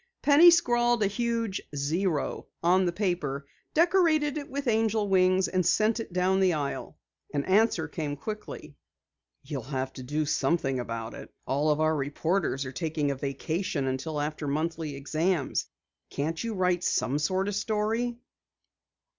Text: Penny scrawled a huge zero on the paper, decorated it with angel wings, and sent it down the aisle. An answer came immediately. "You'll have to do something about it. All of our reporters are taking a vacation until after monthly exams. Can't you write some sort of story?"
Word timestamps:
Penny 0.23 0.49
scrawled 0.49 1.03
a 1.03 1.05
huge 1.05 1.61
zero 1.75 2.47
on 2.63 2.85
the 2.85 2.91
paper, 2.91 3.45
decorated 3.75 4.35
it 4.35 4.49
with 4.49 4.67
angel 4.67 5.07
wings, 5.07 5.47
and 5.47 5.63
sent 5.63 5.99
it 5.99 6.11
down 6.11 6.39
the 6.39 6.53
aisle. 6.53 6.97
An 7.35 7.45
answer 7.45 7.87
came 7.87 8.13
immediately. 8.19 8.75
"You'll 9.43 9.61
have 9.61 9.93
to 9.93 10.01
do 10.01 10.25
something 10.25 10.79
about 10.79 11.13
it. 11.13 11.31
All 11.45 11.69
of 11.69 11.79
our 11.79 11.95
reporters 11.95 12.65
are 12.65 12.71
taking 12.71 13.11
a 13.11 13.15
vacation 13.15 13.85
until 13.85 14.19
after 14.19 14.47
monthly 14.47 14.95
exams. 14.95 15.67
Can't 16.09 16.43
you 16.43 16.55
write 16.55 16.83
some 16.83 17.19
sort 17.19 17.47
of 17.47 17.53
story?" 17.53 18.17